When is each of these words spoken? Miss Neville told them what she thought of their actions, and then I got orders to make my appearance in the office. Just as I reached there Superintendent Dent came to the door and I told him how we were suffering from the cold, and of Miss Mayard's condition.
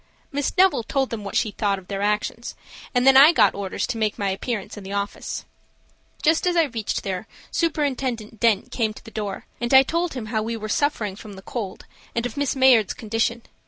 Miss 0.31 0.51
Neville 0.57 0.81
told 0.81 1.11
them 1.11 1.23
what 1.23 1.35
she 1.35 1.51
thought 1.51 1.77
of 1.77 1.87
their 1.87 2.01
actions, 2.01 2.55
and 2.95 3.05
then 3.05 3.15
I 3.15 3.31
got 3.31 3.53
orders 3.53 3.85
to 3.85 3.99
make 3.99 4.17
my 4.17 4.31
appearance 4.31 4.75
in 4.75 4.83
the 4.83 4.93
office. 4.93 5.45
Just 6.23 6.47
as 6.47 6.55
I 6.55 6.63
reached 6.63 7.03
there 7.03 7.27
Superintendent 7.51 8.39
Dent 8.39 8.71
came 8.71 8.95
to 8.95 9.05
the 9.05 9.11
door 9.11 9.45
and 9.59 9.71
I 9.75 9.83
told 9.83 10.15
him 10.15 10.25
how 10.33 10.41
we 10.41 10.57
were 10.57 10.69
suffering 10.69 11.15
from 11.15 11.33
the 11.33 11.43
cold, 11.43 11.85
and 12.15 12.25
of 12.25 12.35
Miss 12.35 12.55
Mayard's 12.55 12.95
condition. 12.95 13.43